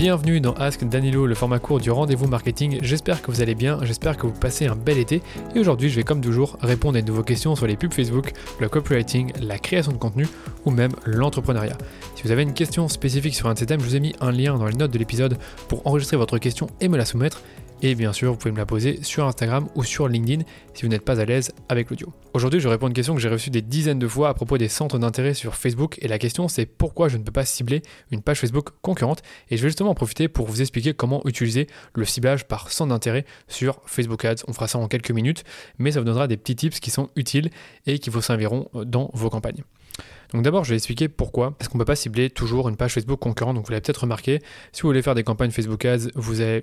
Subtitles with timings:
[0.00, 2.78] Bienvenue dans Ask Danilo, le format court du rendez-vous marketing.
[2.80, 5.20] J'espère que vous allez bien, j'espère que vous passez un bel été.
[5.54, 8.32] Et aujourd'hui, je vais comme toujours répondre à de vos questions sur les pubs Facebook,
[8.60, 10.26] le copywriting, la création de contenu
[10.64, 11.76] ou même l'entrepreneuriat.
[12.16, 14.14] Si vous avez une question spécifique sur un de ces thèmes, je vous ai mis
[14.22, 15.36] un lien dans les notes de l'épisode
[15.68, 17.42] pour enregistrer votre question et me la soumettre.
[17.82, 20.44] Et bien sûr, vous pouvez me la poser sur Instagram ou sur LinkedIn
[20.74, 22.12] si vous n'êtes pas à l'aise avec l'audio.
[22.34, 24.58] Aujourd'hui, je réponds à une question que j'ai reçue des dizaines de fois à propos
[24.58, 25.96] des centres d'intérêt sur Facebook.
[26.02, 29.22] Et la question, c'est pourquoi je ne peux pas cibler une page Facebook concurrente?
[29.48, 32.90] Et je vais justement en profiter pour vous expliquer comment utiliser le ciblage par centre
[32.90, 34.44] d'intérêt sur Facebook Ads.
[34.46, 35.44] On fera ça en quelques minutes,
[35.78, 37.50] mais ça vous donnera des petits tips qui sont utiles
[37.86, 39.62] et qui vous serviront dans vos campagnes.
[40.32, 41.56] Donc d'abord, je vais expliquer pourquoi.
[41.58, 43.56] Parce qu'on ne peut pas cibler toujours une page Facebook concurrente.
[43.56, 44.40] Donc vous l'avez peut-être remarqué,
[44.72, 46.62] si vous voulez faire des campagnes Facebook Ads, vous avez,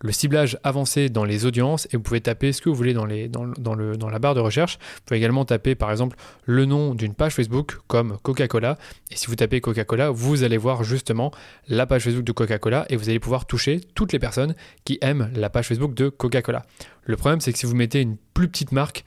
[0.00, 3.04] le ciblage avancé dans les audiences et vous pouvez taper ce que vous voulez dans
[3.06, 4.78] la barre de recherche.
[4.78, 8.78] Vous pouvez également taper par exemple le nom d'une page Facebook comme Coca-Cola.
[9.10, 11.32] Et si vous tapez Coca-Cola, vous allez voir justement
[11.68, 15.30] la page Facebook de Coca-Cola et vous allez pouvoir toucher toutes les personnes qui aiment
[15.34, 16.64] la page Facebook de Coca-Cola.
[17.04, 19.04] Le problème, c'est que si vous mettez une plus petite marque,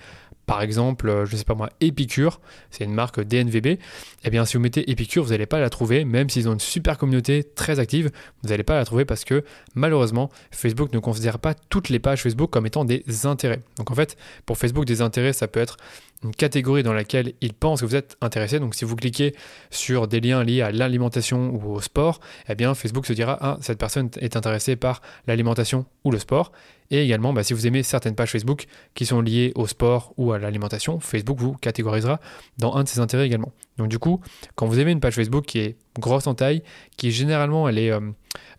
[0.52, 3.80] par exemple, euh, je ne sais pas moi, Epicure, c'est une marque DNVB,
[4.26, 6.60] eh bien si vous mettez Epicure, vous n'allez pas la trouver, même s'ils ont une
[6.60, 8.12] super communauté très active,
[8.44, 12.22] vous n'allez pas la trouver parce que malheureusement, Facebook ne considère pas toutes les pages
[12.22, 13.62] Facebook comme étant des intérêts.
[13.78, 15.78] Donc en fait, pour Facebook, des intérêts, ça peut être
[16.22, 18.60] une catégorie dans laquelle il pense que vous êtes intéressé.
[18.60, 19.34] Donc si vous cliquez
[19.70, 23.58] sur des liens liés à l'alimentation ou au sport, eh bien Facebook se dira ah
[23.62, 26.52] cette personne est intéressée par l'alimentation ou le sport.
[26.92, 30.34] Et également, bah, si vous aimez certaines pages Facebook qui sont liées au sport ou
[30.34, 32.20] à l'alimentation, Facebook vous catégorisera
[32.58, 33.54] dans un de ses intérêts également.
[33.78, 34.20] Donc du coup,
[34.56, 36.62] quand vous aimez une page Facebook qui est grosse en taille,
[36.98, 38.12] qui généralement elle est, euh,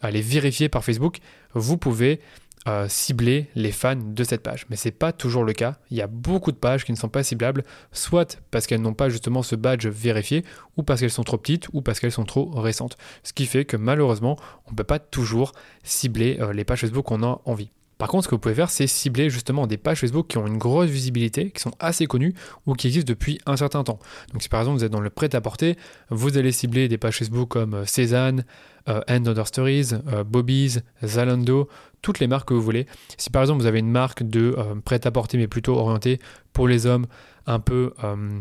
[0.02, 1.18] vérifiée par Facebook,
[1.52, 2.20] vous pouvez
[2.68, 4.66] euh, cibler les fans de cette page.
[4.70, 5.76] Mais ce n'est pas toujours le cas.
[5.90, 8.94] Il y a beaucoup de pages qui ne sont pas ciblables, soit parce qu'elles n'ont
[8.94, 10.44] pas justement ce badge vérifié,
[10.76, 12.96] ou parce qu'elles sont trop petites, ou parce qu'elles sont trop récentes.
[13.24, 15.52] Ce qui fait que malheureusement, on ne peut pas toujours
[15.82, 17.72] cibler euh, les pages Facebook qu'on a envie.
[18.02, 20.48] Par contre, ce que vous pouvez faire, c'est cibler justement des pages Facebook qui ont
[20.48, 22.34] une grosse visibilité, qui sont assez connues
[22.66, 24.00] ou qui existent depuis un certain temps.
[24.32, 25.76] Donc si par exemple vous êtes dans le prêt-à-porter,
[26.10, 28.44] vous allez cibler des pages Facebook comme euh, Cézanne,
[28.88, 29.90] End Other Stories,
[30.26, 31.68] Bobby's, Zalando,
[32.00, 32.88] toutes les marques que vous voulez.
[33.18, 36.18] Si par exemple vous avez une marque de euh, prêt-à-porter mais plutôt orientée
[36.52, 37.06] pour les hommes,
[37.46, 38.40] un peu, euh,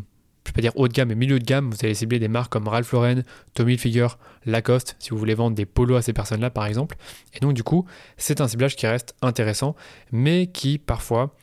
[0.51, 2.27] je vais pas dire haut de gamme mais milieu de gamme, vous allez cibler des
[2.27, 3.23] marques comme Ralph Lauren,
[3.53, 4.07] Tommy Hilfiger,
[4.45, 6.97] Lacoste, si vous voulez vendre des polos à ces personnes-là par exemple.
[7.33, 7.85] Et donc du coup,
[8.17, 9.75] c'est un ciblage qui reste intéressant,
[10.11, 11.33] mais qui parfois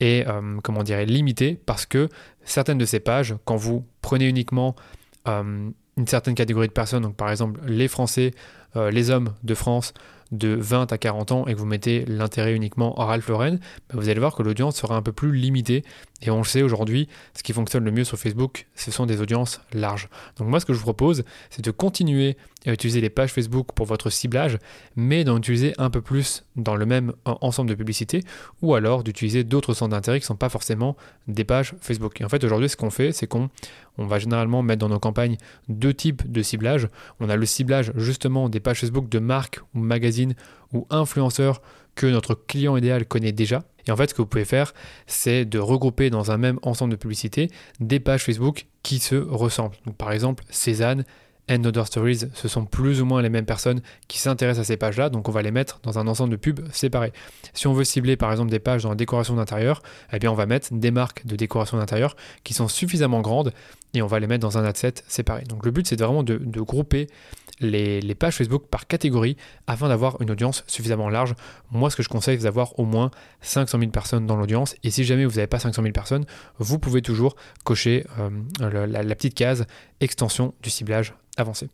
[0.00, 2.08] est, euh, comment dire, limité parce que
[2.42, 4.74] certaines de ces pages, quand vous prenez uniquement
[5.26, 8.32] une certaine catégorie de personnes, donc par exemple les Français,
[8.74, 9.94] les hommes de France,
[10.32, 13.94] de 20 à 40 ans et que vous mettez l'intérêt uniquement en Ralph Lauren, bah,
[13.94, 15.84] vous allez voir que l'audience sera un peu plus limitée.
[16.22, 19.20] Et on le sait aujourd'hui, ce qui fonctionne le mieux sur Facebook, ce sont des
[19.20, 20.08] audiences larges.
[20.38, 23.68] Donc moi, ce que je vous propose, c'est de continuer à utiliser les pages Facebook
[23.74, 24.58] pour votre ciblage,
[24.96, 28.22] mais d'en utiliser un peu plus dans le même ensemble de publicités,
[28.62, 30.96] ou alors d'utiliser d'autres centres d'intérêt qui ne sont pas forcément
[31.28, 32.18] des pages Facebook.
[32.20, 33.50] Et en fait, aujourd'hui, ce qu'on fait, c'est qu'on
[33.98, 35.36] on va généralement mettre dans nos campagnes
[35.68, 36.88] deux types de ciblage.
[37.20, 40.34] On a le ciblage justement des pages Facebook de marques ou magazines
[40.72, 41.60] ou influenceurs
[41.94, 43.62] que notre client idéal connaît déjà.
[43.86, 44.74] Et en fait, ce que vous pouvez faire,
[45.06, 49.76] c'est de regrouper dans un même ensemble de publicités des pages Facebook qui se ressemblent.
[49.98, 51.04] Par exemple, Cézanne,
[51.50, 54.76] and Other Stories, ce sont plus ou moins les mêmes personnes qui s'intéressent à ces
[54.76, 57.12] pages-là, donc on va les mettre dans un ensemble de pubs séparés.
[57.54, 59.82] Si on veut cibler par exemple des pages dans la décoration d'intérieur,
[60.12, 63.52] eh bien on va mettre des marques de décoration d'intérieur qui sont suffisamment grandes
[63.94, 65.44] et on va les mettre dans un ad set séparé.
[65.44, 67.06] Donc le but c'est vraiment de, grouper
[67.60, 69.36] les, pages Facebook par catégorie
[69.66, 71.34] afin d'avoir une audience suffisamment large.
[71.70, 74.76] Moi, ce que je conseille, c'est d'avoir au moins 500 000 personnes dans l'audience.
[74.82, 76.24] Et si jamais vous n'avez pas 500 000 personnes,
[76.58, 79.66] vous pouvez toujours cocher euh, la, petite case
[80.00, 81.68] extension du ciblage avancé.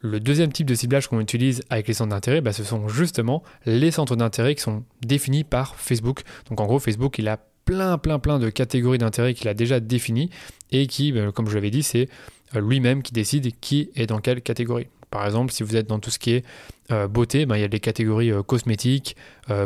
[0.00, 3.42] Le deuxième type de ciblage qu'on utilise avec les centres d'intérêt, bah, ce sont justement
[3.66, 6.22] les centres d'intérêt qui sont définis par Facebook.
[6.48, 9.78] Donc en gros, Facebook, il a plein, plein, plein de catégories d'intérêt qu'il a déjà
[9.78, 10.30] définies
[10.72, 12.08] et qui, bah, comme je l'avais dit, c'est
[12.56, 14.88] euh, lui-même qui décide qui est dans quelle catégorie.
[15.12, 16.44] Par exemple, si vous êtes dans tout ce qui est
[16.90, 19.14] euh, beauté, bah, il y a des catégories euh, cosmétiques,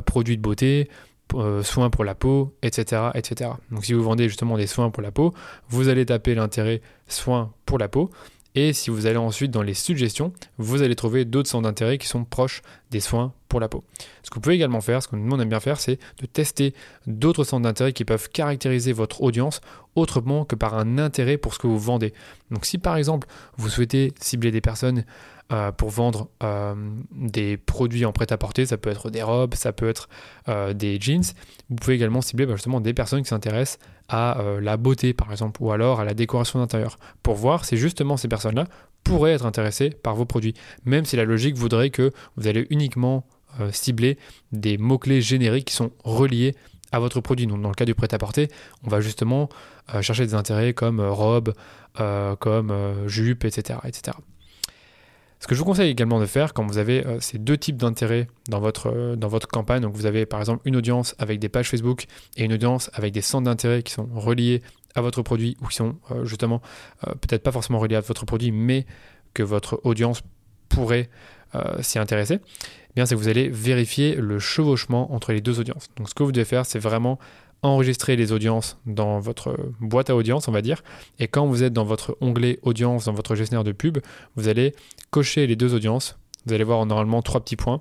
[0.04, 0.90] produits de beauté,
[1.62, 3.50] soins pour la peau, etc., etc.
[3.70, 5.32] Donc si vous vendez justement des soins pour la peau,
[5.69, 8.10] vous allez taper l'intérêt soins pour la peau
[8.56, 12.06] et si vous allez ensuite dans les suggestions, vous allez trouver d'autres centres d'intérêt qui
[12.06, 13.84] sont proches des soins pour la peau.
[14.22, 16.26] Ce que vous pouvez également faire, ce que nous on aime bien faire, c'est de
[16.26, 16.72] tester
[17.06, 19.60] d'autres centres d'intérêt qui peuvent caractériser votre audience
[19.94, 22.14] autrement que par un intérêt pour ce que vous vendez.
[22.50, 23.28] Donc si par exemple
[23.58, 25.04] vous souhaitez cibler des personnes
[25.52, 26.75] euh, pour vendre euh,
[27.12, 28.66] des produits en prêt-à-porter.
[28.66, 30.08] Ça peut être des robes, ça peut être
[30.48, 31.22] euh, des jeans.
[31.70, 33.78] Vous pouvez également cibler bah, justement des personnes qui s'intéressent
[34.08, 38.16] à la beauté par exemple ou alors à la décoration d'intérieur pour voir si justement
[38.16, 38.64] ces personnes-là
[39.04, 40.54] pourraient être intéressés par vos produits,
[40.84, 43.25] même si la logique voudrait que vous allez uniquement
[43.72, 44.16] cibler
[44.52, 46.54] des mots-clés génériques qui sont reliés
[46.93, 47.48] à votre produit.
[47.48, 48.48] Donc dans le cas du prêt-à-porter,
[48.84, 49.48] on va justement
[50.02, 51.52] chercher des intérêts comme robe,
[52.38, 54.16] comme jupe, etc., etc.
[55.38, 58.26] Ce que je vous conseille également de faire quand vous avez ces deux types d'intérêts
[58.48, 61.68] dans votre, dans votre campagne, donc vous avez par exemple une audience avec des pages
[61.68, 62.06] Facebook
[62.36, 64.62] et une audience avec des centres d'intérêt qui sont reliés
[64.94, 66.62] à votre produit ou qui sont justement
[67.02, 68.86] peut-être pas forcément reliés à votre produit, mais
[69.34, 70.22] que votre audience
[70.70, 71.10] pourrait
[71.80, 72.40] s'y intéresser
[73.04, 75.88] c'est que vous allez vérifier le chevauchement entre les deux audiences.
[75.96, 77.18] Donc ce que vous devez faire, c'est vraiment
[77.62, 80.82] enregistrer les audiences dans votre boîte à audience, on va dire.
[81.19, 83.99] Et quand vous êtes dans votre onglet audience, dans votre gestionnaire de pub,
[84.37, 84.75] vous allez
[85.11, 86.19] cocher les deux audiences.
[86.47, 87.81] Vous allez voir normalement trois petits points.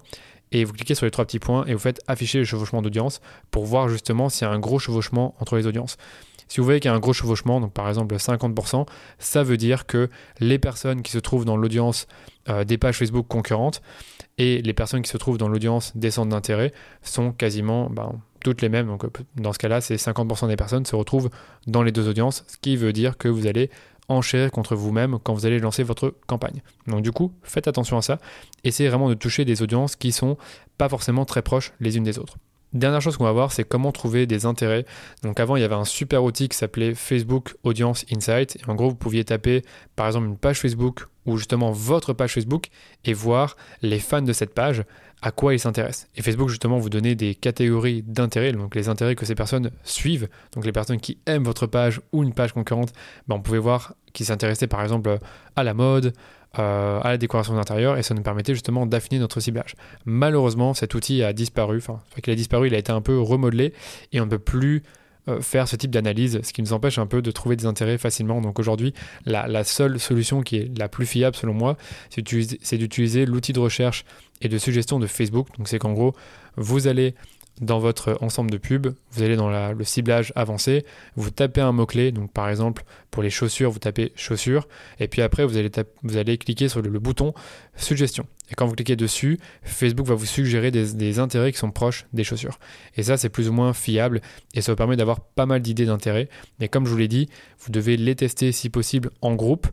[0.51, 3.19] Et vous cliquez sur les trois petits points et vous faites afficher le chevauchement d'audience
[3.51, 5.97] pour voir justement s'il y a un gros chevauchement entre les audiences.
[6.47, 8.85] Si vous voyez qu'il y a un gros chevauchement, donc par exemple 50%,
[9.17, 12.07] ça veut dire que les personnes qui se trouvent dans l'audience
[12.49, 13.81] euh, des pages Facebook concurrentes
[14.37, 18.61] et les personnes qui se trouvent dans l'audience des centres d'intérêt sont quasiment ben, toutes
[18.61, 18.87] les mêmes.
[18.87, 21.29] Donc euh, dans ce cas-là, c'est 50% des personnes se retrouvent
[21.65, 23.71] dans les deux audiences, ce qui veut dire que vous allez
[24.07, 26.61] enchérir contre vous-même quand vous allez lancer votre campagne.
[26.85, 28.19] Donc du coup, faites attention à ça.
[28.63, 30.37] Essayez vraiment de toucher des audiences qui sont
[30.77, 32.37] pas forcément très proches les unes des autres.
[32.75, 34.85] Dernière chose qu'on va voir, c'est comment trouver des intérêts.
[35.23, 38.57] Donc avant, il y avait un super outil qui s'appelait Facebook Audience Insight.
[38.57, 39.63] Et en gros, vous pouviez taper
[39.95, 42.67] par exemple une page Facebook ou justement votre page Facebook
[43.05, 44.83] et voir les fans de cette page,
[45.21, 46.09] à quoi ils s'intéressent.
[46.17, 50.27] Et Facebook justement vous donnait des catégories d'intérêts, donc les intérêts que ces personnes suivent,
[50.51, 52.91] donc les personnes qui aiment votre page ou une page concurrente,
[53.29, 55.17] ben on pouvait voir qu'ils s'intéressaient par exemple
[55.55, 56.13] à la mode,
[56.59, 59.75] euh, à la décoration d'intérieur et ça nous permettait justement d'affiner notre ciblage.
[60.05, 63.73] Malheureusement, cet outil a disparu, enfin, qu'il a disparu, il a été un peu remodelé
[64.13, 64.83] et on ne peut plus
[65.27, 67.97] euh, faire ce type d'analyse, ce qui nous empêche un peu de trouver des intérêts
[67.97, 68.41] facilement.
[68.41, 68.93] Donc aujourd'hui,
[69.25, 71.77] la, seule solution qui est la plus fiable selon moi,
[72.09, 72.21] c'est
[72.77, 74.05] d'utiliser l'outil de recherche
[74.41, 75.47] et de suggestion de Facebook.
[75.57, 76.13] Donc c'est qu'en gros,
[76.57, 77.15] vous allez
[77.61, 80.85] dans votre ensemble de pubs, vous allez dans le ciblage avancé,
[81.15, 84.67] vous tapez un mot-clé, donc par exemple pour les chaussures, vous tapez chaussures,
[84.99, 85.71] et puis après vous allez,
[86.03, 87.33] vous allez cliquer sur le, bouton
[87.77, 88.25] suggestion.
[88.51, 92.05] Et quand vous cliquez dessus, Facebook va vous suggérer des, des intérêts qui sont proches
[92.13, 92.59] des chaussures.
[92.95, 94.21] Et ça, c'est plus ou moins fiable,
[94.53, 96.29] et ça vous permet d'avoir pas mal d'idées d'intérêts.
[96.59, 97.29] Mais comme je vous l'ai dit,
[97.59, 99.67] vous devez les tester si possible en groupe.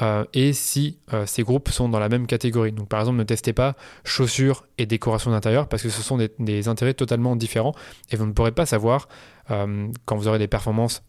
[0.00, 2.72] Euh, et si euh, ces groupes sont dans la même catégorie.
[2.72, 6.68] Donc par exemple, ne testez pas chaussures et décoration d'intérieur parce que ce sont des,
[6.68, 7.74] intérêts totalement différents
[8.10, 9.08] et vous ne pourrez pas savoir
[9.48, 11.02] quand vous aurez des performances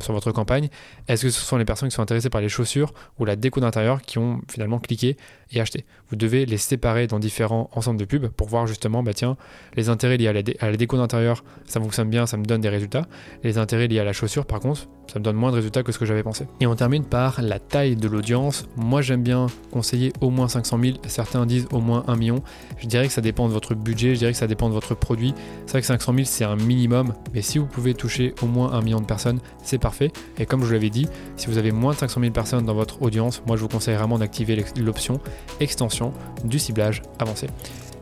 [0.00, 0.68] sur votre campagne,
[1.08, 3.60] est-ce que ce sont les personnes qui sont intéressées par les chaussures ou la déco
[3.60, 5.16] d'intérieur qui ont finalement cliqué
[5.52, 5.84] et acheté?
[6.08, 9.36] Vous devez les séparer dans différents ensembles de pubs pour voir justement, bah tiens,
[9.74, 12.60] les intérêts liés à la, à la déco d'intérieur, ça fonctionne bien, ça me donne
[12.60, 13.06] des résultats.
[13.42, 15.90] Les intérêts liés à la chaussure, par contre, ça me donne moins de résultats que
[15.90, 16.46] ce que j'avais pensé.
[16.60, 18.66] Et on termine par la taille de l'audience.
[18.76, 22.42] Moi j'aime bien conseiller au moins 500 000, certains disent au moins 1 million.
[22.78, 24.94] Je dirais que ça dépend de votre budget, je dirais que ça dépend de votre
[24.94, 25.34] produit.
[25.64, 28.72] C'est vrai que 500 000 c'est un minimum, mais si vous pouvez toucher au moins
[28.72, 30.12] 1 million de personnes, c'est parfait.
[30.38, 32.74] Et comme je vous l'avais dit, si vous avez moins de 500 000 personnes dans
[32.74, 35.20] votre audience, moi je vous conseille vraiment d'activer l'option
[35.60, 36.12] extension
[36.44, 37.48] du ciblage avancé.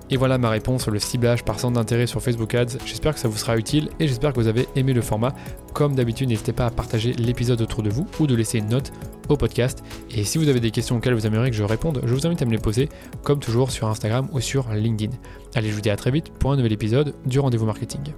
[0.09, 2.79] Et voilà ma réponse sur le ciblage par centre d'intérêt sur Facebook Ads.
[2.85, 5.35] J'espère que ça vous sera utile et j'espère que vous avez aimé le format.
[5.73, 8.93] Comme d'habitude, n'hésitez pas à partager l'épisode autour de vous ou de laisser une note
[9.29, 9.83] au podcast.
[10.11, 12.41] Et si vous avez des questions auxquelles vous aimeriez que je réponde, je vous invite
[12.41, 12.89] à me les poser,
[13.25, 15.15] comme toujours sur Instagram ou sur LinkedIn.
[15.57, 18.13] Allez, je vous dis à très vite pour un nouvel épisode du rendez-vous marketing.